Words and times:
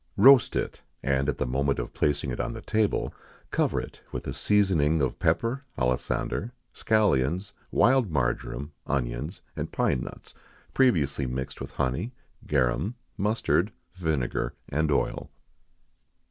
_Roast 0.17 0.55
it, 0.55 0.81
and 1.03 1.29
at 1.29 1.37
the 1.37 1.45
moment 1.45 1.77
of 1.77 1.93
placing 1.93 2.31
it 2.31 2.39
on 2.39 2.53
the 2.53 2.61
table, 2.61 3.13
cover 3.51 3.79
it 3.79 4.01
with 4.11 4.25
a 4.25 4.33
seasoning 4.33 4.99
of 4.99 5.19
pepper, 5.19 5.63
alisander, 5.77 6.53
scallions, 6.73 7.51
wild 7.69 8.09
marjoram, 8.09 8.71
onions, 8.87 9.41
and 9.55 9.71
pine 9.71 10.01
nuts, 10.01 10.33
previously 10.73 11.27
mixed 11.27 11.61
with 11.61 11.69
honey, 11.73 12.13
garum, 12.47 12.95
mustard, 13.15 13.71
vinegar, 13.95 14.55
and 14.69 14.91
oil. 14.91 15.29